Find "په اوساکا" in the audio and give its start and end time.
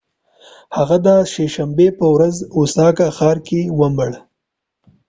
2.41-3.07